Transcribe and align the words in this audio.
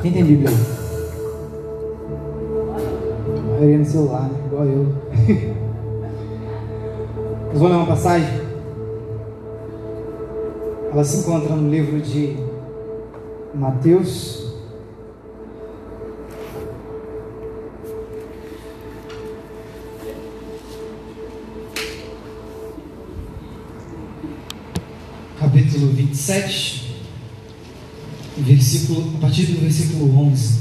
Quem 0.00 0.12
tem 0.12 0.24
Bíblia 0.24 0.50
aí? 0.50 0.56
A 3.26 3.42
maioria 3.50 3.78
no 3.78 3.84
celular, 3.84 4.28
né? 4.28 4.40
igual 4.46 4.64
eu. 4.64 4.86
Nós 7.50 7.58
vamos 7.58 7.70
ler 7.70 7.76
uma 7.76 7.86
passagem. 7.86 8.40
Ela 10.92 11.02
se 11.02 11.18
encontra 11.18 11.56
no 11.56 11.68
livro 11.68 12.00
de 12.00 12.36
Mateus. 13.52 14.46
Capítulo 25.40 25.88
27, 25.88 26.87
versículo, 28.48 29.14
a 29.16 29.20
partir 29.20 29.46
do 29.46 29.60
versículo 29.60 30.18
11, 30.18 30.58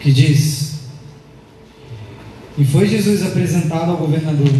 que 0.00 0.12
diz: 0.12 0.80
E 2.56 2.64
foi 2.64 2.88
Jesus 2.88 3.22
apresentado 3.22 3.90
ao 3.90 3.96
governador, 3.96 4.52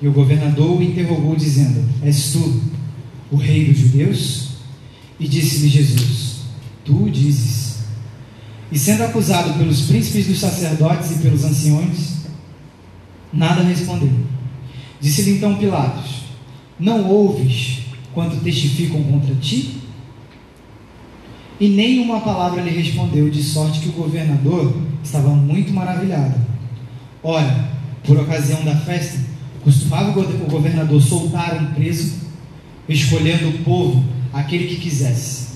e 0.00 0.08
o 0.08 0.12
governador 0.12 0.78
o 0.78 0.82
interrogou, 0.82 1.36
dizendo: 1.36 1.84
És 2.02 2.32
tu 2.32 2.62
o 3.30 3.36
rei 3.36 3.66
dos 3.66 3.78
judeus? 3.78 4.48
E 5.20 5.28
disse-lhe 5.28 5.68
Jesus: 5.68 6.38
Tu 6.84 7.10
dizes. 7.10 7.78
E 8.70 8.78
sendo 8.78 9.04
acusado 9.04 9.54
pelos 9.58 9.82
príncipes 9.82 10.26
dos 10.26 10.38
sacerdotes 10.38 11.10
e 11.12 11.18
pelos 11.20 11.44
anciões, 11.44 12.18
nada 13.32 13.62
respondeu. 13.62 14.12
Disse-lhe 15.00 15.32
então 15.32 15.56
Pilatos: 15.56 16.22
Não 16.78 17.08
ouves 17.08 17.80
quando 18.14 18.42
testificam 18.42 19.02
contra 19.02 19.34
ti? 19.36 19.77
E 21.60 21.68
nem 21.68 21.98
uma 21.98 22.20
palavra 22.20 22.62
lhe 22.62 22.70
respondeu, 22.70 23.28
de 23.28 23.42
sorte 23.42 23.80
que 23.80 23.88
o 23.88 23.92
governador 23.92 24.76
estava 25.02 25.30
muito 25.30 25.72
maravilhado. 25.72 26.34
Ora, 27.22 27.68
por 28.04 28.16
ocasião 28.16 28.64
da 28.64 28.76
festa, 28.76 29.18
costumava 29.62 30.18
o 30.18 30.50
governador 30.50 31.02
soltar 31.02 31.60
um 31.60 31.74
preso, 31.74 32.14
escolhendo 32.88 33.48
o 33.48 33.58
povo 33.64 34.04
aquele 34.32 34.68
que 34.68 34.76
quisesse. 34.76 35.48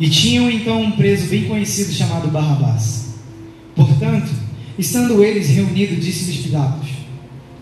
E 0.00 0.08
tinham 0.08 0.50
então 0.50 0.82
um 0.82 0.92
preso 0.92 1.28
bem 1.28 1.44
conhecido 1.44 1.92
chamado 1.92 2.28
Barrabás. 2.28 3.14
Portanto, 3.76 4.30
estando 4.78 5.22
eles 5.22 5.48
reunidos, 5.50 6.04
disse-lhes 6.04 6.44
Pilatos: 6.44 6.88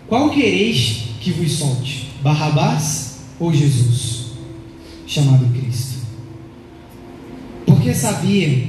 Qual 0.07 0.29
quereis 0.29 1.09
que 1.19 1.31
vos 1.31 1.51
solte? 1.51 2.09
Barrabás 2.23 3.19
ou 3.39 3.53
Jesus, 3.53 4.31
chamado 5.05 5.45
Cristo? 5.53 5.92
Porque 7.83 7.97
sabia 7.97 8.63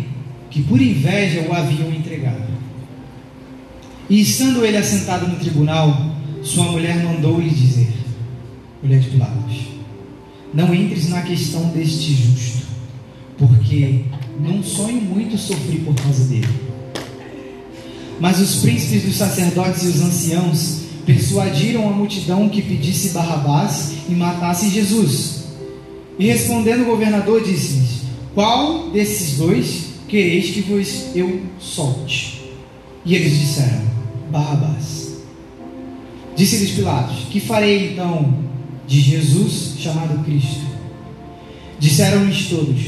que 0.50 0.60
por 0.64 0.82
inveja 0.82 1.46
o 1.48 1.54
haviam 1.54 1.88
entregado. 1.88 2.52
E 4.10 4.20
estando 4.20 4.66
ele 4.66 4.76
assentado 4.76 5.28
no 5.28 5.36
tribunal, 5.36 6.16
sua 6.42 6.64
mulher 6.64 7.00
mandou-lhe 7.04 7.48
dizer: 7.48 7.92
Mulher 8.82 8.98
de 8.98 9.10
Pilatos, 9.10 9.68
não 10.52 10.74
entres 10.74 11.10
na 11.10 11.22
questão 11.22 11.68
deste 11.68 12.12
justo, 12.12 12.66
porque 13.38 14.00
num 14.40 14.64
sonho 14.64 15.00
muito 15.00 15.38
sofri 15.38 15.78
por 15.78 15.94
causa 15.94 16.24
dele. 16.24 16.48
Mas 18.18 18.40
os 18.40 18.62
príncipes 18.62 19.04
dos 19.04 19.14
sacerdotes 19.14 19.84
e 19.84 19.88
os 19.90 20.02
anciãos 20.02 20.80
persuadiram 21.06 21.88
a 21.88 21.92
multidão 21.92 22.48
que 22.48 22.60
pedisse 22.60 23.10
Barrabás 23.10 23.92
e 24.08 24.12
matasse 24.12 24.70
Jesus. 24.70 25.44
E 26.18 26.26
respondendo 26.26 26.82
o 26.82 26.86
governador, 26.86 27.44
disse-lhes: 27.44 27.83
Qual 28.34 28.90
desses 28.90 29.38
dois 29.38 29.94
quereis 30.08 30.50
que 30.50 30.62
vos 30.62 31.14
eu 31.14 31.42
solte? 31.60 32.50
E 33.04 33.14
eles 33.14 33.38
disseram: 33.38 33.82
Barrabás. 34.30 35.18
Disse-lhes 36.34 36.72
Pilatos: 36.72 37.26
Que 37.30 37.38
farei 37.38 37.92
então 37.92 38.34
de 38.88 39.00
Jesus 39.00 39.76
chamado 39.78 40.24
Cristo. 40.24 40.66
Disseram-lhes 41.78 42.48
todos: 42.48 42.80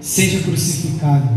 Seja 0.00 0.40
crucificado. 0.40 1.30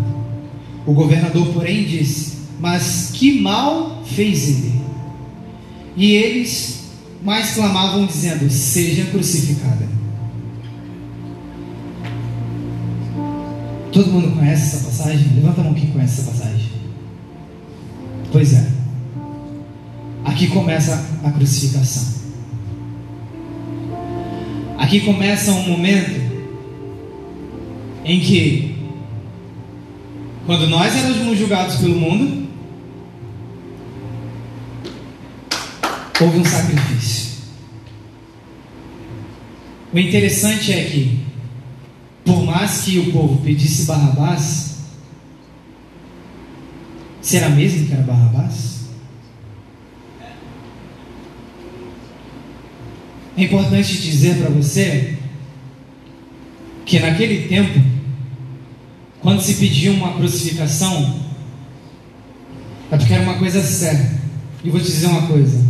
O 0.85 0.93
governador, 0.93 1.47
porém, 1.53 1.85
disse: 1.85 2.33
Mas 2.59 3.11
que 3.13 3.39
mal 3.39 4.03
fez 4.05 4.49
ele? 4.49 4.81
E 5.95 6.11
eles 6.11 6.89
mais 7.23 7.53
clamavam, 7.53 8.05
dizendo: 8.05 8.49
Seja 8.49 9.05
crucificada. 9.05 9.87
Todo 13.95 14.11
mundo 14.11 14.35
conhece 14.35 14.75
essa 14.75 14.85
passagem? 14.85 15.35
Levanta 15.35 15.61
a 15.61 15.63
mão 15.63 15.73
quem 15.73 15.89
conhece 15.89 16.19
essa 16.19 16.29
passagem. 16.29 16.69
Pois 18.29 18.53
é. 18.53 18.69
Aqui 20.25 20.47
começa 20.47 21.01
a 21.23 21.31
crucificação. 21.31 22.13
Aqui 24.77 24.99
começa 24.99 25.49
um 25.53 25.69
momento 25.69 26.19
em 28.03 28.19
que, 28.19 28.75
quando 30.45 30.67
nós 30.67 30.93
éramos 30.93 31.39
julgados 31.39 31.77
pelo 31.77 31.95
mundo, 31.95 32.49
houve 36.19 36.39
um 36.39 36.43
sacrifício. 36.43 37.43
O 39.93 39.97
interessante 39.97 40.73
é 40.73 40.83
que, 40.83 41.24
por 42.25 42.43
mais 42.43 42.81
que 42.81 42.97
o 42.97 43.11
povo 43.11 43.39
pedisse 43.43 43.85
Barrabás, 43.85 44.77
será 47.21 47.49
mesmo 47.49 47.85
que 47.87 47.93
era 47.93 48.01
Barrabás? 48.01 48.75
É 53.37 53.43
importante 53.43 54.01
dizer 54.01 54.37
para 54.37 54.49
você 54.49 55.17
que 56.85 56.99
naquele 56.99 57.47
tempo, 57.47 57.79
quando 59.21 59.41
se 59.41 59.55
pedia 59.55 59.91
uma 59.91 60.13
crucificação, 60.13 61.19
é 62.91 62.97
porque 62.97 63.13
era 63.13 63.23
uma 63.23 63.37
coisa 63.37 63.61
séria. 63.61 64.19
E 64.63 64.69
vou 64.69 64.79
te 64.79 64.87
dizer 64.87 65.07
uma 65.07 65.27
coisa: 65.27 65.63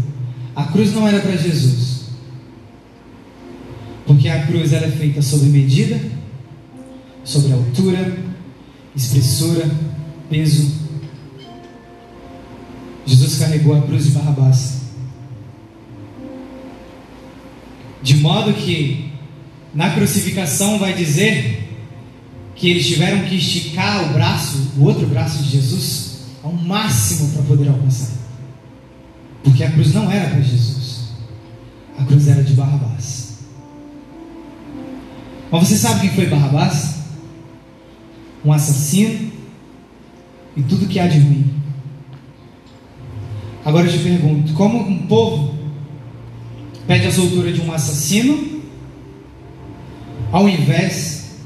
a 0.55 0.65
cruz 0.65 0.93
não 0.93 1.07
era 1.07 1.19
para 1.19 1.35
Jesus, 1.35 2.05
porque 4.05 4.29
a 4.29 4.45
cruz 4.45 4.71
era 4.71 4.89
feita 4.91 5.21
sob 5.21 5.45
medida, 5.45 5.99
sobre 7.25 7.51
altura, 7.51 8.17
espessura, 8.95 9.69
peso. 10.29 10.85
Jesus 13.05 13.39
carregou 13.39 13.75
a 13.75 13.81
cruz 13.81 14.05
de 14.05 14.11
Barrabás. 14.11 14.81
De 18.01 18.17
modo 18.17 18.53
que 18.53 19.11
na 19.73 19.89
crucificação 19.95 20.77
vai 20.77 20.93
dizer 20.93 21.63
que 22.55 22.69
eles 22.69 22.87
tiveram 22.87 23.27
que 23.27 23.35
esticar 23.35 24.09
o 24.09 24.13
braço, 24.13 24.71
o 24.77 24.83
outro 24.83 25.07
braço 25.07 25.43
de 25.43 25.49
Jesus, 25.49 26.19
ao 26.43 26.53
máximo 26.53 27.31
para 27.31 27.41
poder 27.43 27.67
alcançar. 27.67 28.15
Porque 29.43 29.63
a 29.63 29.71
cruz 29.71 29.93
não 29.93 30.09
era 30.09 30.29
para 30.29 30.41
Jesus, 30.41 31.09
a 31.97 32.03
cruz 32.05 32.27
era 32.27 32.43
de 32.43 32.53
Barrabás. 32.53 33.39
Mas 35.51 35.67
você 35.67 35.77
sabe 35.77 36.01
quem 36.01 36.11
foi 36.11 36.27
Barrabás? 36.27 36.94
Um 38.45 38.53
assassino 38.53 39.31
e 40.55 40.61
tudo 40.63 40.87
que 40.87 40.99
há 40.99 41.07
de 41.07 41.19
ruim. 41.19 41.53
Agora 43.65 43.87
eu 43.87 43.91
te 43.91 43.99
pergunto: 43.99 44.53
como 44.53 44.77
um 44.77 45.07
povo 45.07 45.55
pede 46.87 47.07
a 47.07 47.11
soltura 47.11 47.51
de 47.51 47.61
um 47.61 47.73
assassino, 47.73 48.61
ao 50.31 50.47
invés 50.47 51.37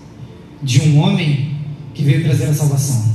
de 0.61 0.81
um 0.81 0.99
homem 0.99 1.55
que 1.93 2.03
veio 2.03 2.23
trazer 2.23 2.45
a 2.45 2.53
salvação. 2.53 3.09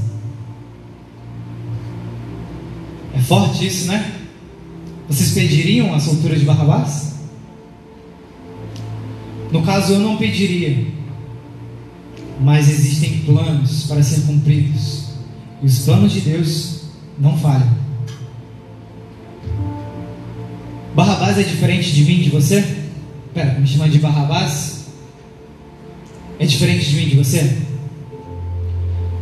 É 3.14 3.20
forte 3.20 3.66
isso, 3.66 3.86
né? 3.86 4.12
Vocês 5.08 5.32
pediriam 5.32 5.94
a 5.94 6.00
soltura 6.00 6.36
de 6.36 6.44
Barrabás? 6.44 7.14
No 9.52 9.62
caso, 9.62 9.92
eu 9.94 10.00
não 10.00 10.16
pediria, 10.16 10.86
mas 12.40 12.68
existem 12.68 13.18
planos 13.20 13.84
para 13.84 14.02
ser 14.02 14.22
cumpridos, 14.22 15.04
e 15.62 15.66
os 15.66 15.80
planos 15.80 16.12
de 16.12 16.20
Deus 16.20 16.80
não 17.18 17.36
falham. 17.38 17.84
Barrabás 20.94 21.38
é 21.38 21.42
diferente 21.42 21.92
de 21.92 22.04
mim, 22.04 22.22
de 22.22 22.30
você? 22.30 22.64
Pera, 23.32 23.58
me 23.58 23.66
chamando 23.66 23.90
de 23.90 23.98
Barrabás? 23.98 24.84
É 26.38 26.46
diferente 26.46 26.90
de 26.90 26.96
mim, 26.96 27.08
de 27.08 27.16
você? 27.16 27.58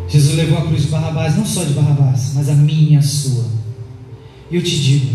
Jesus 0.08 0.36
levou 0.36 0.58
a 0.58 0.66
cruz 0.66 0.82
de 0.82 0.88
Barrabás, 0.88 1.36
não 1.36 1.46
só 1.46 1.64
de 1.64 1.72
Barrabás, 1.72 2.32
mas 2.34 2.48
a 2.50 2.54
minha 2.54 2.98
a 2.98 3.02
sua. 3.02 3.46
E 4.50 4.56
eu 4.56 4.62
te 4.62 4.78
digo: 4.78 5.06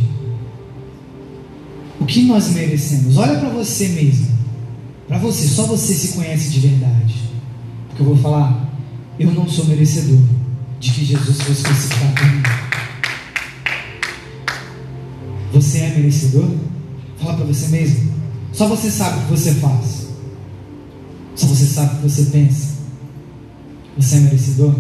o 2.00 2.06
que 2.06 2.24
nós 2.24 2.50
merecemos? 2.50 3.18
Olha 3.18 3.40
para 3.40 3.50
você 3.50 3.90
mesmo. 3.90 4.28
Para 5.08 5.20
você, 5.20 5.48
só 5.48 5.64
você 5.68 5.94
se 5.94 6.14
conhece 6.16 6.50
de 6.50 6.60
verdade. 6.60 7.16
Porque 7.98 8.04
eu 8.04 8.16
vou 8.16 8.18
falar 8.18 8.68
eu 9.20 9.32
não 9.32 9.50
sou 9.50 9.66
merecedor 9.66 10.20
de 10.80 10.92
que 10.92 11.04
Jesus 11.04 11.42
fosse 11.42 11.64
crucificado 11.64 12.14
por 12.14 12.26
mim. 12.28 12.44
Você 15.54 15.80
é 15.80 15.90
merecedor? 15.96 16.48
Fala 17.18 17.34
para 17.36 17.46
você 17.46 17.68
mesmo. 17.70 18.14
Só 18.54 18.68
você 18.68 18.92
sabe 18.92 19.18
o 19.18 19.22
que 19.24 19.32
você 19.32 19.56
faz. 19.56 20.08
Só 21.36 21.48
você 21.48 21.66
sabe 21.66 21.96
o 21.96 21.98
que 21.98 22.10
você 22.10 22.26
pensa. 22.26 22.78
Você 23.98 24.18
é 24.18 24.20
merecedor? 24.20 24.76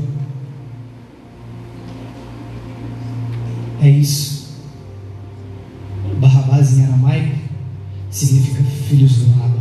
É 3.81 3.89
isso. 3.89 4.49
Barrabás 6.19 6.77
em 6.77 6.83
aramaico 6.83 7.37
significa 8.11 8.63
filhos 8.87 9.15
do 9.17 9.43
Abba. 9.43 9.56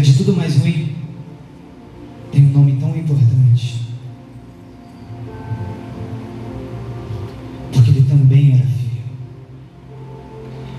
De 0.00 0.14
tudo 0.14 0.36
mais 0.36 0.56
ruim, 0.56 0.94
tem 2.32 2.44
um 2.44 2.50
nome 2.50 2.76
tão 2.78 2.96
importante. 2.96 3.82
Porque 7.72 7.90
ele 7.90 8.02
também 8.02 8.54
era 8.54 8.66
filho. 8.66 9.02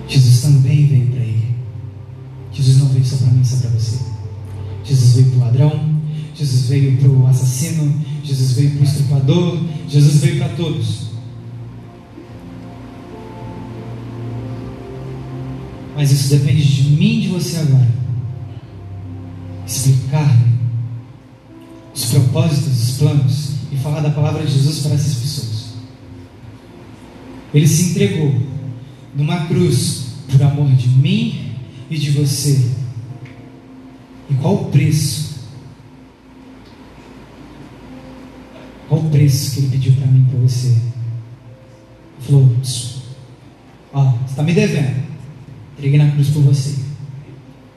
Jesus 0.08 0.42
também 0.42 0.88
veio 0.88 1.08
para 1.08 1.22
ele. 1.22 1.56
Jesus 2.52 2.78
não 2.78 2.88
veio 2.88 3.06
só 3.06 3.18
para 3.18 3.28
mim, 3.28 3.44
só 3.44 3.58
para 3.58 3.70
você. 3.70 4.00
Jesus 4.84 5.14
veio 5.14 5.30
para 5.30 5.38
o 5.38 5.42
ladrão, 5.42 6.02
Jesus 6.36 6.68
veio 6.68 6.98
para 6.98 7.10
o 7.10 7.28
assassino, 7.28 7.94
Jesus 8.24 8.52
veio 8.54 8.72
para 8.72 8.82
o 8.82 8.84
estrupador, 8.84 9.60
Jesus 9.90 10.22
veio 10.22 10.38
para 10.38 10.50
todos. 10.50 11.08
Mas 15.96 16.12
isso 16.12 16.30
depende 16.30 16.64
de 16.64 16.92
mim 16.92 17.18
e 17.18 17.22
de 17.22 17.28
você 17.30 17.58
agora. 17.58 18.07
Explicar 19.68 20.34
os 21.94 22.06
propósitos, 22.06 22.90
os 22.90 22.98
planos 22.98 23.52
e 23.72 23.76
falar 23.78 24.00
da 24.00 24.12
palavra 24.12 24.46
de 24.46 24.54
Jesus 24.54 24.80
para 24.80 24.94
essas 24.94 25.16
pessoas. 25.16 25.74
Ele 27.54 27.68
se 27.68 27.92
entregou 27.92 28.34
numa 29.16 29.46
cruz 29.48 30.08
por 30.32 30.42
amor 30.42 30.72
de 30.72 30.88
mim 30.90 31.56
e 31.90 31.98
de 31.98 32.12
você. 32.12 32.72
E 34.30 34.34
qual 34.36 34.56
o 34.56 34.66
preço? 34.66 35.38
Qual 38.88 39.02
o 39.02 39.10
preço 39.10 39.54
que 39.54 39.60
ele 39.60 39.70
pediu 39.70 39.94
para 39.94 40.08
mim 40.08 40.26
e 40.28 40.32
para 40.32 40.40
você? 40.40 40.68
Ele 40.68 40.82
falou: 42.22 42.56
Ó, 43.94 44.12
você 44.12 44.30
está 44.30 44.44
me 44.44 44.54
devendo. 44.54 45.04
Entreguei 45.78 46.00
na 46.00 46.12
cruz 46.12 46.30
por 46.30 46.44
você. 46.44 46.76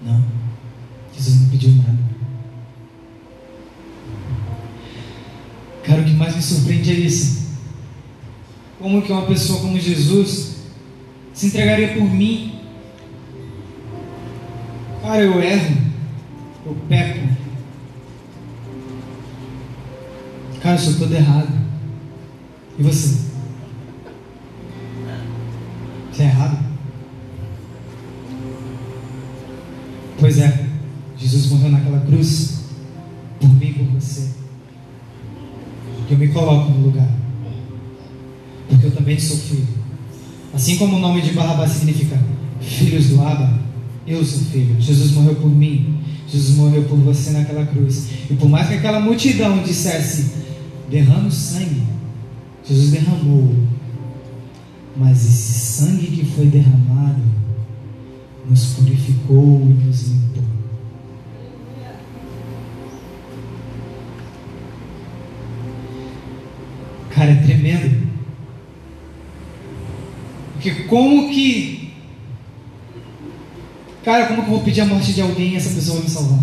Não. 0.03 0.40
Jesus 1.21 1.43
não 1.43 1.51
pediu 1.51 1.71
nada. 1.73 1.99
Cara, 5.85 6.01
o 6.01 6.05
que 6.05 6.13
mais 6.13 6.35
me 6.35 6.43
surpreende 6.43 6.91
é 6.91 6.95
isso. 6.95 7.51
Como 8.79 9.03
que 9.03 9.13
uma 9.13 9.27
pessoa 9.27 9.61
como 9.61 9.79
Jesus 9.79 10.57
se 11.35 11.49
entregaria 11.49 11.89
por 11.89 12.03
mim? 12.03 12.59
Cara, 15.03 15.23
eu 15.23 15.43
erro. 15.43 15.77
Eu 16.65 16.77
peco. 16.89 17.29
Cara, 20.63 20.77
eu 20.77 20.79
sou 20.79 20.95
todo 20.95 21.15
errado. 21.15 21.53
E 22.79 22.83
você? 22.83 23.19
Você 26.11 26.23
é 26.23 26.27
errado? 26.27 26.59
Pois 30.19 30.39
é, 30.39 30.70
Jesus 31.31 31.49
morreu 31.53 31.71
naquela 31.71 32.01
cruz 32.01 32.55
por 33.39 33.49
mim 33.49 33.69
e 33.69 33.73
por 33.73 33.85
você. 34.01 34.31
Que 36.09 36.15
eu 36.15 36.19
me 36.19 36.27
coloco 36.29 36.73
no 36.73 36.87
lugar. 36.87 37.09
Porque 38.69 38.87
eu 38.87 38.91
também 38.91 39.17
sou 39.17 39.37
filho. 39.37 39.69
Assim 40.53 40.77
como 40.77 40.97
o 40.97 40.99
nome 40.99 41.23
de 41.23 41.31
Barrabás 41.31 41.71
significa 41.71 42.21
filhos 42.61 43.07
do 43.11 43.21
Abba, 43.21 43.61
eu 44.09 44.25
sou 44.25 44.41
filho. 44.41 44.75
Jesus 44.81 45.13
morreu 45.13 45.37
por 45.37 45.51
mim. 45.51 46.01
Jesus 46.27 46.57
morreu 46.57 46.83
por 46.83 46.99
você 46.99 47.31
naquela 47.31 47.65
cruz. 47.65 48.09
E 48.29 48.35
por 48.35 48.49
mais 48.49 48.67
que 48.67 48.75
aquela 48.75 48.99
multidão 48.99 49.63
dissesse, 49.63 50.33
derrame 50.91 51.31
sangue, 51.31 51.83
Jesus 52.69 52.91
derramou. 52.91 53.55
Mas 54.97 55.25
esse 55.25 55.53
sangue 55.53 56.09
que 56.09 56.25
foi 56.25 56.47
derramado 56.47 57.23
nos 58.49 58.65
purificou 58.75 59.61
e 59.63 59.87
nos 59.87 60.09
limpou. 60.09 60.60
Cara, 67.21 67.33
é 67.33 67.43
tremendo. 67.43 68.09
Porque 70.55 70.85
como 70.85 71.29
que. 71.29 71.93
Cara, 74.03 74.29
como 74.29 74.43
que 74.43 74.49
eu 74.49 74.55
vou 74.55 74.65
pedir 74.65 74.81
a 74.81 74.87
morte 74.87 75.13
de 75.13 75.21
alguém 75.21 75.53
e 75.53 75.57
essa 75.57 75.69
pessoa 75.69 75.97
vai 75.97 76.05
me 76.05 76.11
salvar? 76.11 76.43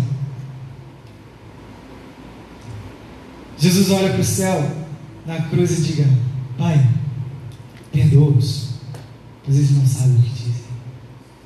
Jesus 3.58 3.90
olha 3.90 4.10
para 4.10 4.20
o 4.20 4.24
céu, 4.24 4.70
na 5.26 5.42
cruz 5.48 5.80
e 5.80 5.82
diga: 5.82 6.08
Pai, 6.56 6.80
perdoa-os, 7.90 8.74
pois 9.44 9.56
eles 9.56 9.72
não 9.72 9.84
sabem 9.84 10.14
o 10.14 10.22
que 10.22 10.28
dizem. 10.28 10.64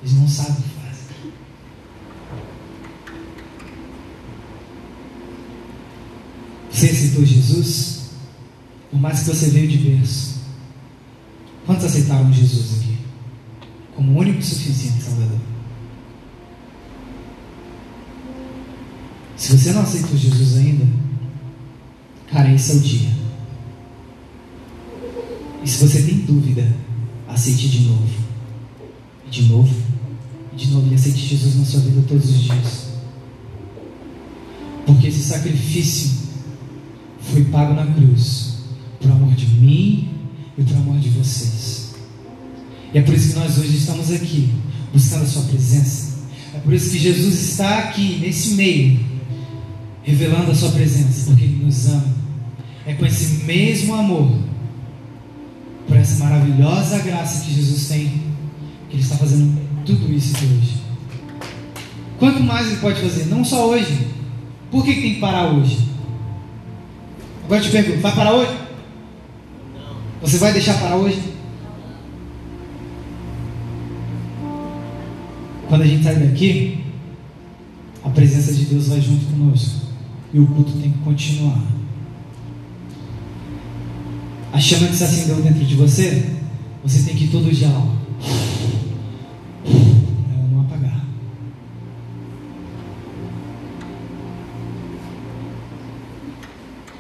Eles 0.02 0.14
não 0.14 0.28
sabem 0.28 0.52
o 0.52 0.56
que 0.56 0.68
fazem. 0.68 1.32
Você 6.70 6.86
aceitou 6.86 7.24
Jesus? 7.24 7.91
Por 8.92 9.00
mais 9.00 9.20
que 9.20 9.30
você 9.30 9.48
veio 9.48 9.68
de 9.68 9.78
berço. 9.78 10.42
Quantos 11.64 11.86
aceitaram 11.86 12.30
Jesus 12.30 12.78
aqui? 12.78 12.98
Como 13.96 14.18
único 14.18 14.38
e 14.38 14.42
suficiente 14.42 15.02
Salvador? 15.02 15.38
Se 19.34 19.56
você 19.56 19.72
não 19.72 19.80
aceitou 19.80 20.14
Jesus 20.14 20.58
ainda, 20.58 20.86
cara, 22.30 22.52
esse 22.52 22.72
é 22.72 22.74
o 22.74 22.80
dia. 22.80 23.08
E 25.64 25.68
se 25.68 25.86
você 25.86 26.02
tem 26.02 26.18
dúvida, 26.18 26.70
aceite 27.26 27.70
de 27.70 27.88
novo. 27.88 28.10
De 29.30 29.42
novo. 29.44 29.74
De 30.54 30.66
novo 30.70 30.92
e 30.92 30.94
aceite 30.94 31.18
Jesus 31.18 31.56
na 31.56 31.64
sua 31.64 31.80
vida 31.80 32.04
todos 32.06 32.28
os 32.28 32.42
dias. 32.42 32.88
Porque 34.84 35.06
esse 35.06 35.22
sacrifício 35.22 36.10
foi 37.22 37.42
pago 37.44 37.72
na 37.72 37.86
cruz 37.86 38.51
por 39.02 39.10
amor 39.10 39.34
de 39.34 39.46
mim 39.46 40.08
e 40.56 40.62
por 40.62 40.76
amor 40.76 40.98
de 40.98 41.08
vocês. 41.10 41.94
E 42.94 42.98
é 42.98 43.02
por 43.02 43.14
isso 43.14 43.32
que 43.32 43.38
nós 43.38 43.58
hoje 43.58 43.76
estamos 43.76 44.12
aqui, 44.12 44.50
buscando 44.92 45.24
a 45.24 45.26
Sua 45.26 45.42
presença. 45.42 46.12
É 46.54 46.58
por 46.58 46.72
isso 46.72 46.90
que 46.90 46.98
Jesus 46.98 47.50
está 47.50 47.78
aqui, 47.78 48.18
nesse 48.20 48.54
meio, 48.54 49.00
revelando 50.02 50.52
a 50.52 50.54
Sua 50.54 50.70
presença, 50.70 51.26
porque 51.26 51.44
Ele 51.44 51.64
nos 51.64 51.86
ama. 51.88 52.14
É 52.86 52.94
com 52.94 53.04
esse 53.04 53.44
mesmo 53.44 53.94
amor, 53.94 54.38
por 55.88 55.96
essa 55.96 56.22
maravilhosa 56.22 56.98
graça 56.98 57.44
que 57.44 57.54
Jesus 57.54 57.88
tem, 57.88 58.08
que 58.88 58.96
Ele 58.96 59.02
está 59.02 59.16
fazendo 59.16 59.60
tudo 59.84 60.12
isso 60.12 60.36
aqui 60.36 60.44
hoje. 60.44 60.82
Quanto 62.18 62.40
mais 62.40 62.68
Ele 62.68 62.76
pode 62.76 63.00
fazer? 63.00 63.26
Não 63.26 63.44
só 63.44 63.68
hoje. 63.68 64.06
Por 64.70 64.84
que, 64.84 64.94
que 64.94 65.02
tem 65.02 65.14
que 65.14 65.20
parar 65.20 65.52
hoje? 65.52 65.78
Agora 67.44 67.60
eu 67.60 67.64
te 67.64 67.70
pergunto: 67.70 68.00
vai 68.00 68.14
parar 68.14 68.34
hoje? 68.34 68.61
Você 70.22 70.38
vai 70.38 70.52
deixar 70.52 70.78
parar 70.78 70.96
hoje? 70.96 71.20
Quando 75.68 75.82
a 75.82 75.86
gente 75.86 76.04
sai 76.04 76.14
daqui, 76.14 76.84
a 78.04 78.08
presença 78.10 78.52
de 78.52 78.66
Deus 78.66 78.86
vai 78.86 79.00
junto 79.00 79.24
conosco. 79.26 79.86
E 80.32 80.38
o 80.38 80.46
culto 80.46 80.72
tem 80.72 80.92
que 80.92 80.98
continuar. 80.98 81.60
A 84.52 84.60
chama 84.60 84.86
que 84.86 84.94
se 84.94 85.04
acendeu 85.04 85.42
dentro 85.42 85.64
de 85.64 85.74
você, 85.74 86.30
você 86.84 87.02
tem 87.02 87.16
que 87.16 87.24
ir 87.24 87.28
todo 87.28 87.50
dia 87.50 87.68
lá. 87.68 87.96
Ela 89.66 90.48
não 90.52 90.60
apagar. 90.60 91.04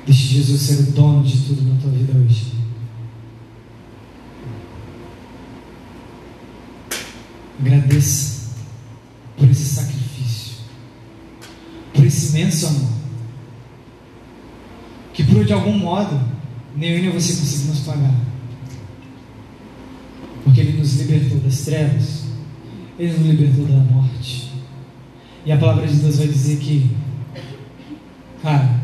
Deixe 0.04 0.34
Jesus 0.34 0.60
ser 0.60 0.80
o 0.80 0.92
dono 0.92 1.22
de 1.22 1.38
tudo 1.38 1.62
na 1.62 1.80
tua 1.80 1.90
vida 1.92 2.18
hoje. 2.18 2.61
Agradeça 7.62 8.50
por 9.36 9.48
esse 9.48 9.64
sacrifício, 9.64 10.56
por 11.94 12.04
esse 12.04 12.30
imenso 12.30 12.66
amor, 12.66 12.90
que 15.14 15.22
por 15.22 15.44
de 15.44 15.52
algum 15.52 15.78
modo 15.78 16.20
nem 16.76 16.90
eu 16.90 17.02
nem 17.02 17.10
você 17.12 17.34
conseguimos 17.34 17.80
pagar, 17.80 18.16
porque 20.42 20.60
Ele 20.60 20.76
nos 20.76 20.96
libertou 20.96 21.38
das 21.38 21.60
trevas 21.60 22.24
Ele 22.98 23.12
nos 23.16 23.26
libertou 23.26 23.64
da 23.66 23.78
morte. 23.78 24.50
E 25.46 25.52
a 25.52 25.56
palavra 25.56 25.86
de 25.86 25.94
Deus 25.94 26.18
vai 26.18 26.26
dizer 26.26 26.58
que, 26.58 26.90
cara, 28.42 28.80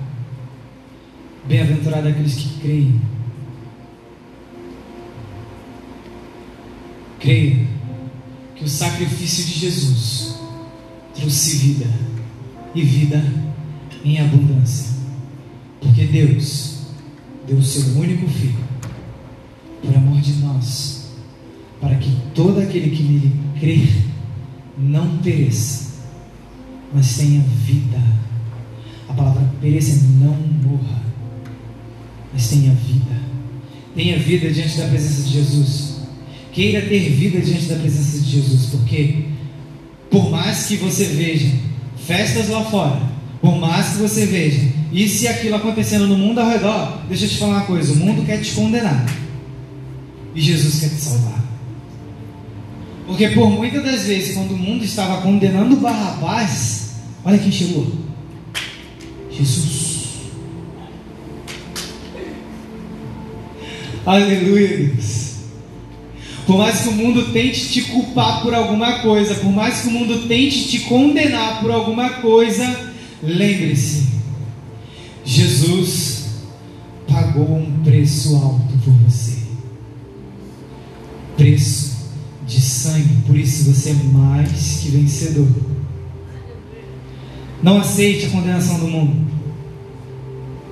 bem-aventurado 1.48 2.06
aqueles 2.06 2.34
que 2.36 2.60
creem. 2.60 3.00
Creia 7.18 7.77
o 8.68 8.70
sacrifício 8.70 9.46
de 9.46 9.60
Jesus 9.60 10.34
trouxe 11.14 11.56
vida 11.56 11.86
e 12.74 12.82
vida 12.82 13.24
em 14.04 14.20
abundância. 14.20 14.92
Porque 15.80 16.04
Deus 16.04 16.80
deu 17.46 17.56
o 17.56 17.62
seu 17.62 17.98
único 17.98 18.28
filho 18.28 18.68
por 19.80 19.96
amor 19.96 20.20
de 20.20 20.34
nós, 20.34 21.06
para 21.80 21.94
que 21.94 22.14
todo 22.34 22.60
aquele 22.60 22.94
que 22.94 23.02
nele 23.02 23.40
crer 23.58 23.88
não 24.76 25.16
pereça, 25.18 26.02
mas 26.92 27.16
tenha 27.16 27.40
vida. 27.40 28.02
A 29.08 29.14
palavra 29.14 29.50
pereça 29.62 29.92
é 29.92 30.22
não 30.22 30.36
morra, 30.36 31.02
mas 32.34 32.50
tenha 32.50 32.74
vida. 32.74 33.18
Tenha 33.94 34.18
vida 34.18 34.50
diante 34.50 34.76
da 34.76 34.88
presença 34.88 35.22
de 35.22 35.32
Jesus. 35.32 35.97
Queira 36.58 36.82
ter 36.82 37.10
vida 37.10 37.40
diante 37.40 37.66
da 37.66 37.76
presença 37.76 38.18
de 38.18 38.32
Jesus, 38.32 38.66
porque 38.66 39.26
por 40.10 40.28
mais 40.28 40.66
que 40.66 40.74
você 40.74 41.04
veja 41.04 41.52
festas 42.04 42.48
lá 42.48 42.64
fora, 42.64 43.00
por 43.40 43.56
mais 43.60 43.90
que 43.90 43.98
você 43.98 44.26
veja 44.26 44.68
isso 44.92 45.22
e 45.22 45.28
aquilo 45.28 45.54
acontecendo 45.54 46.08
no 46.08 46.18
mundo 46.18 46.40
ao 46.40 46.50
redor, 46.50 47.02
deixa 47.06 47.26
eu 47.26 47.28
te 47.28 47.36
falar 47.36 47.58
uma 47.58 47.64
coisa: 47.64 47.92
o 47.92 47.96
mundo 47.98 48.26
quer 48.26 48.40
te 48.40 48.50
condenar 48.56 49.06
e 50.34 50.40
Jesus 50.40 50.80
quer 50.80 50.88
te 50.88 50.96
salvar. 50.96 51.44
Porque 53.06 53.28
por 53.28 53.48
muitas 53.50 53.84
das 53.84 54.02
vezes, 54.06 54.34
quando 54.34 54.50
o 54.50 54.58
mundo 54.58 54.84
estava 54.84 55.22
condenando 55.22 55.76
Barrabás, 55.76 56.94
olha 57.24 57.38
quem 57.38 57.52
chegou: 57.52 57.86
Jesus. 59.30 60.08
Aleluia, 64.04 64.76
Deus. 64.76 65.37
Por 66.48 66.58
mais 66.58 66.80
que 66.80 66.88
o 66.88 66.92
mundo 66.92 67.30
tente 67.32 67.68
te 67.68 67.82
culpar 67.82 68.42
por 68.42 68.52
alguma 68.52 69.00
coisa, 69.00 69.36
por 69.36 69.52
mais 69.52 69.82
que 69.82 69.88
o 69.88 69.92
mundo 69.92 70.26
tente 70.26 70.66
te 70.66 70.80
condenar 70.80 71.60
por 71.60 71.70
alguma 71.70 72.08
coisa, 72.08 72.92
lembre-se: 73.22 74.08
Jesus 75.24 76.30
pagou 77.06 77.54
um 77.54 77.84
preço 77.84 78.34
alto 78.34 78.76
por 78.84 78.92
você 79.04 79.38
preço 81.38 82.08
de 82.46 82.60
sangue, 82.60 83.22
por 83.24 83.36
isso 83.36 83.72
você 83.72 83.90
é 83.90 83.94
mais 84.12 84.80
que 84.82 84.90
vencedor. 84.90 85.48
Não 87.62 87.78
aceite 87.78 88.26
a 88.26 88.30
condenação 88.30 88.80
do 88.80 88.88
mundo. 88.88 89.28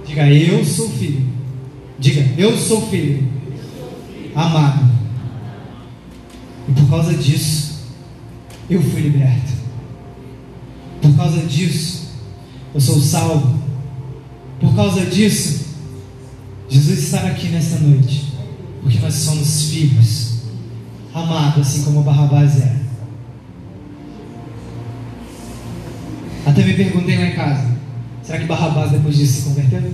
Diga, 0.06 0.28
eu 0.28 0.64
sou 0.64 0.90
filho. 0.90 1.22
Diga, 1.98 2.26
eu 2.36 2.56
sou 2.56 2.88
filho. 2.88 3.28
Amado. 4.34 5.05
E 6.68 6.72
por 6.72 6.88
causa 6.88 7.14
disso, 7.14 7.80
eu 8.68 8.82
fui 8.82 9.02
liberto. 9.02 9.52
Por 11.00 11.16
causa 11.16 11.40
disso, 11.42 12.08
eu 12.74 12.80
sou 12.80 13.00
salvo. 13.00 13.58
Por 14.60 14.74
causa 14.74 15.06
disso, 15.06 15.66
Jesus 16.68 16.98
está 17.04 17.20
aqui 17.26 17.48
nesta 17.48 17.78
noite. 17.78 18.32
Porque 18.82 18.98
nós 18.98 19.14
somos 19.14 19.70
filhos 19.70 20.36
amado, 21.14 21.60
assim 21.60 21.82
como 21.82 22.02
Barrabás 22.02 22.60
era. 22.60 22.86
Até 26.44 26.64
me 26.64 26.74
perguntei 26.74 27.16
lá 27.16 27.26
em 27.26 27.34
casa: 27.34 27.66
será 28.22 28.38
que 28.38 28.44
Barrabás 28.46 28.90
depois 28.90 29.16
disso 29.16 29.32
se 29.32 29.48
converteu? 29.48 29.92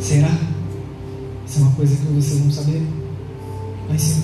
Será? 0.00 0.51
Isso 1.52 1.60
é 1.60 1.64
uma 1.64 1.72
coisa 1.72 1.94
que 1.94 2.06
vocês 2.06 2.40
vão 2.40 2.50
saber. 2.50 2.82
Mas. 3.86 4.22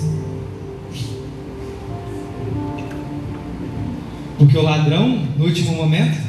Porque 4.39 4.57
o 4.57 4.63
ladrão, 4.63 5.27
no 5.37 5.45
último 5.45 5.75
momento, 5.75 6.19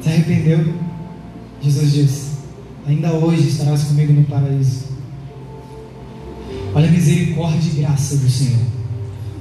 se 0.00 0.08
arrependeu. 0.08 0.74
Jesus 1.60 1.92
disse: 1.92 2.30
Ainda 2.86 3.12
hoje 3.14 3.48
estarás 3.48 3.82
comigo 3.82 4.12
no 4.12 4.22
paraíso. 4.26 4.84
Olha 6.72 6.86
a 6.86 6.92
misericórdia 6.92 7.68
e 7.68 7.80
graça 7.80 8.16
do 8.16 8.30
Senhor. 8.30 8.62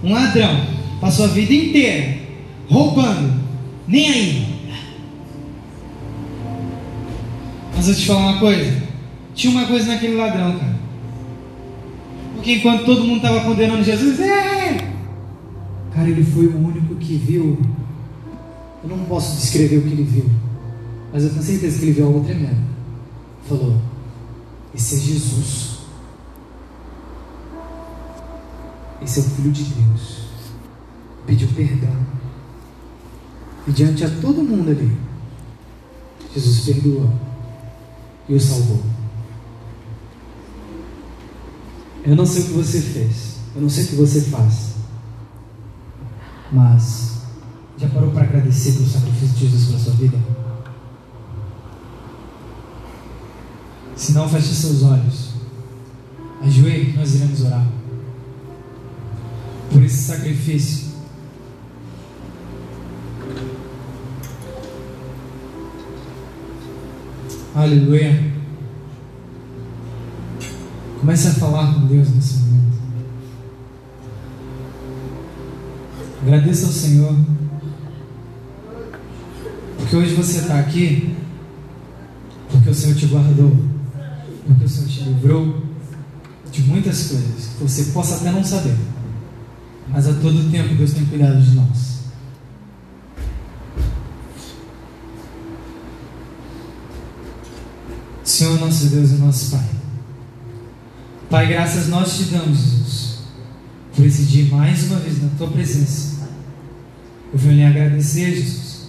Um 0.03 0.13
ladrão 0.13 0.65
passou 0.99 1.25
a 1.25 1.27
vida 1.27 1.53
inteira 1.53 2.17
roubando, 2.67 3.39
nem 3.87 4.11
aí. 4.11 4.57
Mas 7.75 7.87
eu 7.87 7.93
te 7.93 8.07
falar 8.07 8.31
uma 8.31 8.39
coisa: 8.39 8.86
tinha 9.37 9.51
uma 9.51 9.67
coisa 9.67 9.85
naquele 9.85 10.15
ladrão, 10.15 10.57
cara. 10.57 10.75
Porque 12.33 12.53
enquanto 12.53 12.85
todo 12.85 13.03
mundo 13.03 13.17
estava 13.17 13.41
condenando 13.41 13.83
Jesus, 13.83 14.19
é! 14.19 14.77
Cara, 15.93 16.09
ele 16.09 16.23
foi 16.23 16.47
o 16.47 16.57
único 16.57 16.95
que 16.95 17.15
viu. 17.15 17.57
Eu 18.83 18.89
não 18.89 19.05
posso 19.05 19.37
descrever 19.37 19.77
o 19.77 19.81
que 19.83 19.89
ele 19.89 20.03
viu, 20.03 20.25
mas 21.13 21.23
eu 21.23 21.29
tenho 21.29 21.43
certeza 21.43 21.77
que 21.77 21.85
ele 21.85 21.91
viu 21.93 22.07
algo 22.07 22.23
tremendo. 22.25 22.65
Falou: 23.47 23.79
Esse 24.73 24.95
é 24.95 24.99
Jesus. 24.99 25.77
Esse 29.03 29.19
é 29.19 29.21
o 29.21 29.25
Filho 29.25 29.51
de 29.51 29.63
Deus. 29.63 30.17
Pediu 31.27 31.47
perdão. 31.49 31.95
E 33.67 33.71
diante 33.71 34.03
a 34.03 34.09
todo 34.09 34.43
mundo 34.43 34.71
ali, 34.71 34.97
Jesus 36.33 36.65
perdoou 36.65 37.11
e 38.27 38.33
o 38.33 38.39
salvou. 38.39 38.97
Eu 42.07 42.15
não 42.15 42.25
sei 42.25 42.43
o 42.43 42.45
que 42.45 42.53
você 42.53 42.79
fez, 42.79 43.35
eu 43.53 43.61
não 43.61 43.69
sei 43.69 43.83
o 43.83 43.87
que 43.87 43.95
você 43.95 44.21
faz, 44.21 44.75
mas 46.49 47.17
já 47.77 47.89
parou 47.89 48.11
para 48.11 48.23
agradecer 48.23 48.71
pelo 48.71 48.87
sacrifício 48.87 49.35
de 49.35 49.47
Jesus 49.47 49.65
pela 49.65 49.79
sua 49.79 49.93
vida? 49.93 50.17
Se 53.93 54.13
não, 54.13 54.29
feche 54.29 54.55
seus 54.55 54.83
olhos. 54.83 55.33
Ajoelhe, 56.41 56.93
nós 56.93 57.13
iremos 57.13 57.41
orar 57.41 57.67
por 59.69 59.83
esse 59.83 60.03
sacrifício. 60.03 60.87
Aleluia. 67.53 68.36
Comece 71.07 71.29
a 71.29 71.33
falar 71.35 71.73
com 71.73 71.87
Deus 71.87 72.09
nesse 72.09 72.33
momento. 72.39 72.77
Agradeça 76.21 76.65
ao 76.65 76.71
Senhor. 76.73 77.15
Porque 79.77 79.95
hoje 79.95 80.15
você 80.15 80.39
está 80.39 80.59
aqui. 80.59 81.15
Porque 82.51 82.69
o 82.69 82.75
Senhor 82.75 82.97
te 82.97 83.05
guardou. 83.05 83.55
Porque 84.47 84.65
o 84.65 84.67
Senhor 84.67 84.89
te 84.89 85.03
livrou 85.03 85.63
de 86.51 86.63
muitas 86.63 87.07
coisas 87.07 87.51
que 87.57 87.63
você 87.63 87.85
possa 87.93 88.15
até 88.15 88.29
não 88.29 88.43
saber. 88.43 88.75
Mas 89.87 90.09
a 90.09 90.13
todo 90.13 90.51
tempo 90.51 90.75
Deus 90.75 90.91
tem 90.91 91.05
cuidado 91.05 91.41
de 91.41 91.55
nós. 91.55 92.01
Senhor 98.25 98.59
nosso 98.59 98.87
Deus 98.87 99.11
e 99.11 99.13
nosso 99.13 99.51
Pai. 99.51 99.86
Pai, 101.29 101.47
graças 101.47 101.87
nós 101.87 102.17
te 102.17 102.23
damos, 102.25 102.57
Jesus, 102.57 103.17
por 103.95 104.05
esse 104.05 104.23
dia 104.23 104.45
mais 104.55 104.83
uma 104.85 104.99
vez 104.99 105.21
na 105.21 105.29
tua 105.37 105.47
presença. 105.49 106.27
Eu 107.33 107.39
venho 107.39 107.55
lhe 107.55 107.65
agradecer, 107.65 108.33
Jesus. 108.33 108.87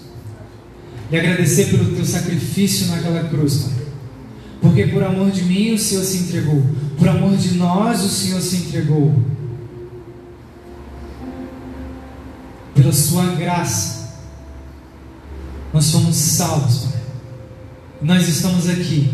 Lhe 1.11 1.19
agradecer 1.19 1.67
pelo 1.71 1.95
teu 1.97 2.05
sacrifício 2.05 2.87
naquela 2.89 3.29
cruz, 3.29 3.57
Pai. 3.57 3.87
Porque 4.61 4.87
por 4.87 5.03
amor 5.03 5.31
de 5.31 5.45
mim 5.45 5.75
o 5.75 5.79
Senhor 5.79 6.05
se 6.05 6.19
entregou. 6.19 6.65
Por 6.97 7.09
amor 7.09 7.37
de 7.37 7.55
nós 7.55 8.03
o 8.03 8.09
Senhor 8.09 8.41
se 8.41 8.57
entregou. 8.57 9.15
pela 12.79 12.93
Sua 12.93 13.27
graça, 13.35 14.21
nós 15.75 15.85
somos 15.85 16.15
salvos, 16.15 16.85
Pai. 16.85 17.01
Nós 18.01 18.29
estamos 18.29 18.69
aqui, 18.69 19.13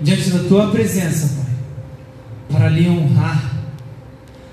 diante 0.00 0.30
da 0.30 0.44
Tua 0.44 0.70
presença, 0.70 1.28
Pai, 1.34 1.39
para 2.50 2.68
lhe 2.68 2.88
honrar, 2.88 3.54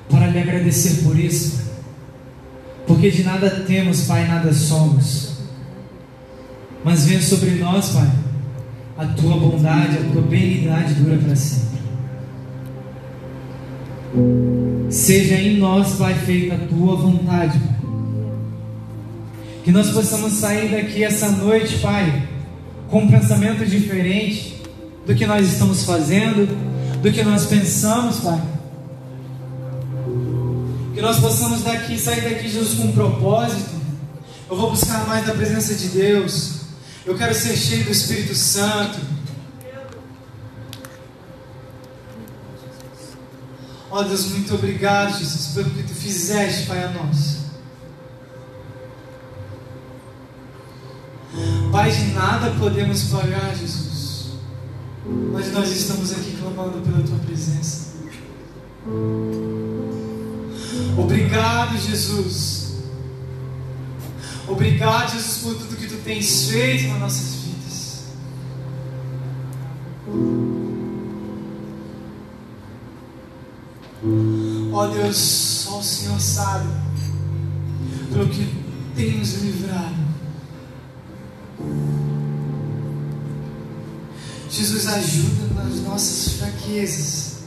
para 0.10 0.28
lhe 0.28 0.40
agradecer 0.40 1.04
por 1.04 1.18
isso. 1.18 1.68
Porque 2.86 3.12
de 3.12 3.24
nada 3.24 3.50
temos, 3.68 4.06
Pai, 4.06 4.28
nada 4.28 4.54
somos. 4.54 5.40
Mas 6.84 7.06
venha 7.06 7.22
sobre 7.22 7.52
nós, 7.52 7.90
Pai, 7.90 8.10
a 8.98 9.06
Tua 9.06 9.38
bondade, 9.38 9.98
a 9.98 10.12
Tua 10.12 10.22
benignidade 10.22 10.94
dura 10.94 11.18
para 11.18 11.36
sempre. 11.36 11.78
Seja 14.90 15.36
em 15.36 15.58
nós, 15.58 15.96
Pai, 15.96 16.14
feita 16.14 16.56
a 16.56 16.58
tua 16.58 16.96
vontade, 16.96 17.60
Pai. 17.60 17.78
Que 19.66 19.72
nós 19.72 19.92
possamos 19.92 20.32
sair 20.34 20.72
daqui 20.72 21.04
essa 21.04 21.30
noite, 21.30 21.80
Pai, 21.80 22.24
com 22.90 23.00
um 23.00 23.12
pensamento 23.12 23.66
diferente 23.66 24.62
do 25.06 25.14
que 25.14 25.26
nós 25.26 25.46
estamos 25.46 25.84
fazendo, 25.84 26.48
do 27.02 27.12
que 27.12 27.24
nós 27.24 27.46
pensamos, 27.46 28.20
Pai. 28.20 28.42
Que 30.94 31.02
nós 31.02 31.20
possamos 31.20 31.62
daqui, 31.62 32.00
sair 32.00 32.22
daqui, 32.22 32.50
Jesus, 32.50 32.78
com 32.78 32.86
um 32.86 32.92
propósito. 32.92 33.78
Eu 34.50 34.58
vou 34.58 34.72
buscar 34.72 35.06
mais 35.08 35.26
da 35.26 35.34
presença 35.34 35.76
de 35.76 35.90
Deus. 35.90 36.62
Eu 37.06 37.18
quero 37.18 37.34
ser 37.34 37.56
cheio 37.56 37.86
do 37.86 37.92
Espírito 37.92 38.34
Santo. 38.36 38.98
Ó 43.90 44.02
oh, 44.02 44.04
Deus, 44.04 44.26
muito 44.32 44.54
obrigado, 44.54 45.18
Jesus, 45.18 45.54
pelo 45.54 45.70
que 45.70 45.84
tu 45.84 45.94
fizeste, 45.94 46.68
Pai, 46.68 46.84
a 46.84 46.90
nós. 46.90 47.38
Pai, 51.72 51.92
de 51.92 52.06
nada 52.14 52.52
podemos 52.60 53.04
pagar, 53.06 53.56
Jesus. 53.56 53.97
Mas 55.32 55.52
nós 55.54 55.72
estamos 55.72 56.12
aqui 56.12 56.38
clamando 56.38 56.80
pela 56.82 57.02
tua 57.02 57.18
presença. 57.20 57.88
Obrigado, 60.98 61.78
Jesus. 61.78 62.68
Obrigado, 64.48 65.12
Jesus, 65.12 65.38
por 65.44 65.56
tudo 65.56 65.76
que 65.76 65.88
tu 65.88 65.98
tens 66.04 66.50
feito 66.50 66.88
nas 66.90 67.00
nossas 67.00 67.36
vidas. 67.36 68.04
Ó 74.72 74.84
oh, 74.84 74.88
Deus, 74.88 75.18
só 75.18 75.80
o 75.80 75.84
Senhor 75.84 76.20
sabe 76.20 76.68
pelo 78.12 78.28
que 78.28 78.48
tem 78.96 79.18
nos 79.18 79.34
livrado. 79.42 80.07
Jesus 84.50 84.88
ajuda 84.88 85.54
nas 85.54 85.82
nossas 85.82 86.34
fraquezas. 86.34 87.38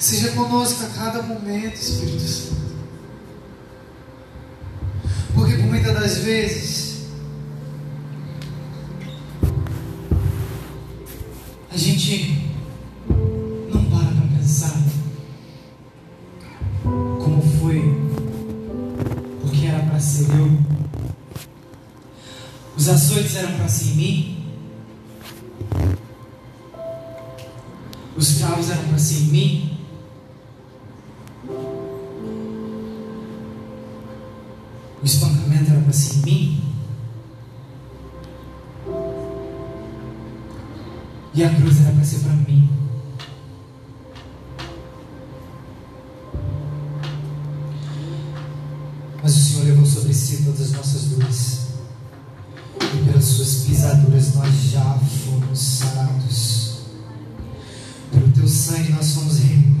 Seja 0.00 0.32
conosco 0.32 0.84
a 0.84 0.88
cada 0.88 1.22
momento, 1.22 1.74
Espírito 1.74 2.20
Santo. 2.20 2.74
Porque 5.34 5.56
por 5.56 5.66
muitas 5.66 5.94
das 5.94 6.18
vezes 6.18 6.94
a 11.70 11.76
gente 11.76 12.53
Os 22.84 22.90
açoites 22.90 23.34
eram 23.36 23.56
para 23.56 23.66
ser 23.66 23.92
em 23.92 23.94
mim. 23.94 24.44
Os 28.14 28.32
cravos 28.36 28.68
eram 28.68 28.88
para 28.88 28.98
ser 28.98 29.22
em 29.22 29.26
mim. 29.28 29.78
O 35.00 35.04
espancamento 35.06 35.70
era 35.70 35.80
para 35.80 35.92
ser 35.94 36.16
em 36.16 36.22
mim. 36.26 36.74
E 41.32 41.42
a 41.42 41.54
cruz 41.54 41.80
era 41.80 41.90
para 41.90 42.04
ser 42.04 42.18
para 42.18 42.32
mim. 42.34 42.68
Mas 49.22 49.34
o 49.34 49.40
Senhor 49.40 49.64
levou 49.64 49.86
sobre 49.86 50.12
si 50.12 50.44
todas 50.44 50.60
as 50.60 50.72
nossas 50.72 51.04
dores. 51.04 51.63
E 52.92 53.04
pelas 53.04 53.24
suas 53.24 53.64
pisaduras 53.66 54.34
nós 54.34 54.54
já 54.70 54.98
fomos 55.24 55.58
sarados. 55.58 56.74
Pelo 58.12 58.28
teu 58.32 58.46
sangue 58.48 58.92
nós 58.92 59.12
fomos 59.12 59.38
remidos 59.38 59.74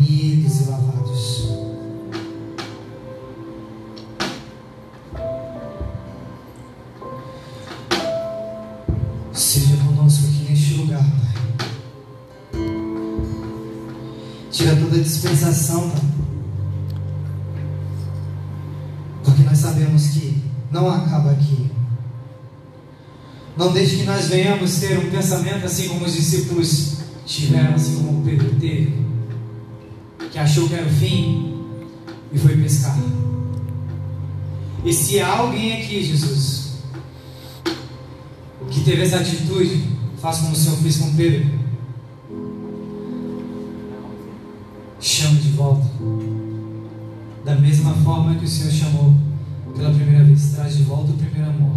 Não 23.56 23.72
deixe 23.72 23.98
que 23.98 24.02
nós 24.04 24.26
venhamos 24.28 24.78
ter 24.78 24.98
um 24.98 25.10
pensamento 25.10 25.64
assim 25.64 25.88
como 25.88 26.04
os 26.04 26.12
discípulos 26.12 26.96
tiveram, 27.24 27.74
assim 27.74 27.96
como 27.96 28.24
Pedro 28.24 28.50
teve, 28.58 28.94
que 30.30 30.38
achou 30.38 30.68
que 30.68 30.74
era 30.74 30.86
o 30.86 30.90
fim 30.90 31.54
e 32.32 32.38
foi 32.38 32.56
pescar. 32.56 32.98
E 34.84 34.92
se 34.92 35.20
há 35.20 35.38
alguém 35.38 35.80
aqui, 35.80 36.04
Jesus, 36.04 36.74
que 38.70 38.80
teve 38.80 39.02
essa 39.02 39.18
atitude, 39.18 39.84
faça 40.20 40.42
como 40.42 40.52
o 40.52 40.56
Senhor 40.56 40.76
fez 40.78 40.98
com 40.98 41.14
Pedro. 41.14 41.46
Chame 45.00 45.38
de 45.38 45.50
volta. 45.50 45.86
Da 47.44 47.54
mesma 47.54 47.94
forma 47.96 48.34
que 48.34 48.44
o 48.44 48.48
Senhor 48.48 48.72
chamou 48.72 49.14
pela 49.76 49.90
primeira 49.90 50.24
vez, 50.24 50.52
traz 50.54 50.76
de 50.76 50.82
volta 50.82 51.12
o 51.12 51.16
primeiro 51.16 51.50
amor. 51.50 51.76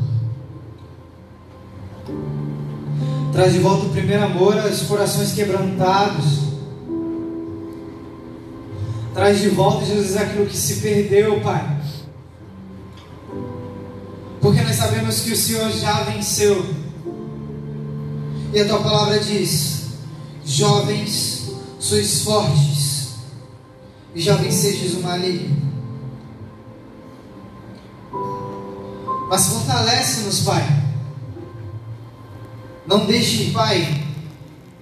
Traz 3.32 3.54
de 3.54 3.60
volta 3.60 3.86
o 3.86 3.90
primeiro 3.90 4.24
amor 4.24 4.58
aos 4.58 4.82
corações 4.82 5.32
quebrantados. 5.32 6.40
Traz 9.14 9.40
de 9.40 9.50
volta, 9.50 9.86
Jesus, 9.86 10.18
aquilo 10.18 10.46
que 10.46 10.58
se 10.58 10.78
perdeu, 10.78 11.40
Pai. 11.42 11.78
Porque 14.42 14.62
nós 14.62 14.76
sabemos 14.76 15.22
que 15.22 15.32
o 15.32 15.38
Senhor 15.38 15.70
já 15.72 16.04
venceu. 16.04 16.66
E 18.54 18.60
a 18.60 18.68
tua 18.68 18.80
palavra 18.80 19.20
diz: 19.20 19.84
Jovens, 20.46 21.52
sois 21.80 22.22
fortes, 22.22 23.18
e 24.16 24.22
já 24.22 24.36
vencestes 24.36 24.94
o 24.96 25.02
maligno. 25.02 25.56
Mas 29.30 29.48
fortalece-nos, 29.48 30.42
Pai 30.42 30.87
não 32.88 33.06
deixe, 33.06 33.52
Pai, 33.52 34.02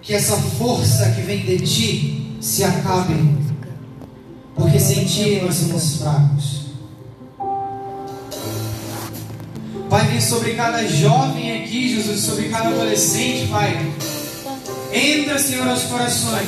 que 0.02 0.14
essa 0.14 0.38
força 0.38 1.10
que 1.12 1.22
vem 1.22 1.44
de 1.44 1.58
Ti 1.58 2.38
se 2.40 2.64
acabe, 2.64 3.16
porque 4.56 4.80
sem 4.80 5.06
Ti 5.06 5.42
nós 5.44 5.56
somos 5.56 5.98
fracos. 5.98 6.66
Pai, 9.90 10.08
vem 10.08 10.22
sobre 10.22 10.54
cada 10.54 10.86
jovem 10.88 11.64
aqui, 11.64 11.96
Jesus, 11.96 12.22
sobre 12.22 12.50
cada 12.50 12.70
adolescente, 12.70 13.48
Pai. 13.48 13.94
Entra, 14.94 15.40
Senhor, 15.40 15.68
aos 15.68 15.84
corações. 15.84 16.48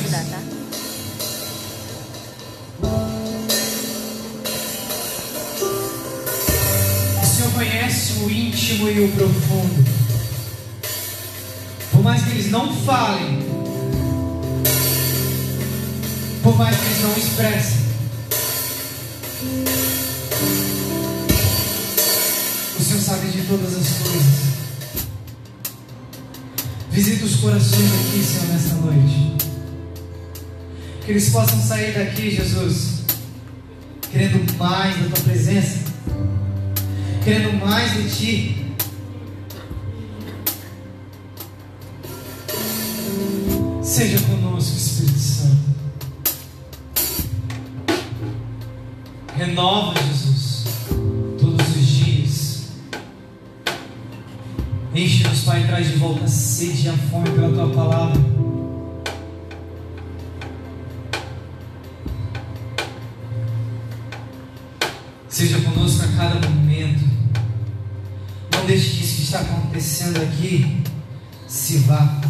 O 7.22 7.26
Senhor 7.26 7.52
conhece 7.52 8.12
o 8.20 8.30
íntimo 8.30 8.88
e 8.88 9.04
o 9.04 9.12
profundo. 9.12 10.07
Eles 12.38 12.52
não 12.52 12.72
falem, 12.84 13.40
por 16.40 16.56
mais 16.56 16.76
que 16.76 16.84
eles 16.86 17.02
não 17.02 17.16
expressem, 17.16 17.78
o 22.78 22.80
Senhor 22.80 23.00
sabe 23.00 23.30
de 23.32 23.42
todas 23.42 23.76
as 23.76 23.88
coisas. 23.88 24.34
Visita 26.92 27.24
os 27.24 27.36
corações 27.40 27.92
aqui, 27.92 28.24
Senhor, 28.24 28.46
nessa 28.52 28.74
noite. 28.76 29.36
Que 31.04 31.10
eles 31.10 31.30
possam 31.30 31.60
sair 31.60 31.92
daqui, 31.92 32.36
Jesus, 32.36 33.00
querendo 34.12 34.56
mais 34.56 34.96
da 34.96 35.08
tua 35.08 35.24
presença, 35.24 35.78
querendo 37.24 37.58
mais 37.58 37.94
de 37.94 38.16
ti. 38.16 38.67
Seja 43.98 44.20
conosco, 44.20 44.76
Espírito 44.76 45.18
Santo. 45.18 45.56
Renova, 49.36 49.92
Jesus, 50.00 50.66
todos 51.36 51.76
os 51.76 51.84
dias. 51.84 52.66
Enche-nos, 54.94 55.40
Pai, 55.40 55.64
e 55.64 55.66
traz 55.66 55.88
de 55.88 55.96
volta 55.96 56.26
a 56.26 56.28
sede 56.28 56.86
e 56.86 56.88
a 56.90 56.96
fome 56.96 57.28
pela 57.28 57.50
tua 57.52 57.74
palavra. 57.74 58.20
Seja 65.28 65.60
conosco 65.62 66.04
a 66.04 66.16
cada 66.16 66.48
momento. 66.48 67.04
Não 68.54 68.64
deixe 68.64 68.90
que 68.90 69.02
isso 69.02 69.16
que 69.16 69.22
está 69.22 69.40
acontecendo 69.40 70.22
aqui 70.22 70.84
se 71.48 71.78
vá. 71.78 72.20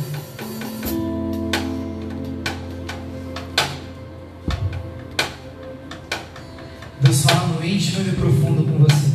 profundo 8.18 8.64
com 8.64 8.78
você. 8.78 9.08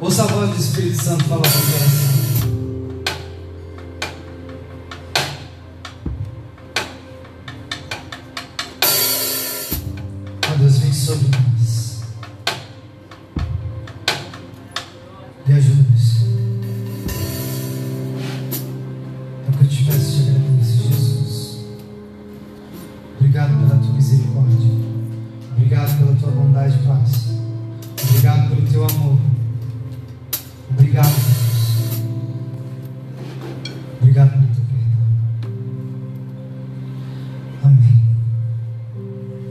Ouça 0.00 0.24
a 0.24 0.26
voz 0.26 0.50
do 0.50 0.56
Espírito 0.56 1.02
Santo 1.02 1.24
falar 1.24 1.42
com 1.42 1.48
você. 1.48 2.05